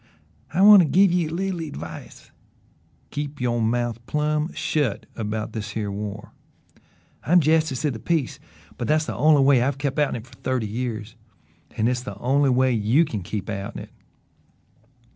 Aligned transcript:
"I 0.51 0.63
want 0.63 0.81
to 0.81 0.87
give 0.87 1.11
ye 1.11 1.27
a 1.27 1.31
leetle 1.31 1.59
advice. 1.59 2.31
Keep 3.11 3.39
yo' 3.39 3.59
mouth 3.59 4.03
plum' 4.07 4.51
shut 4.51 5.05
about 5.15 5.53
this 5.53 5.73
here 5.77 5.91
war. 5.91 6.31
I'm 7.23 7.39
Jestice 7.39 7.85
of 7.85 7.93
the 7.93 7.99
Peace, 7.99 8.39
but 8.79 8.87
that's 8.87 9.05
the 9.05 9.13
only 9.15 9.43
way 9.43 9.61
I've 9.61 9.77
kept 9.77 9.99
outen 9.99 10.15
of 10.15 10.23
it 10.23 10.27
fer 10.27 10.39
thirty 10.41 10.65
years; 10.67 11.15
an' 11.77 11.85
hit's 11.85 12.01
the 12.01 12.17
only 12.17 12.49
way 12.49 12.71
you 12.71 13.05
can 13.05 13.21
keep 13.21 13.47
outen 13.47 13.79
it." 13.83 13.91